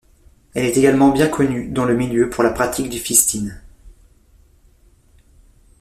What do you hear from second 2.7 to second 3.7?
du fisting.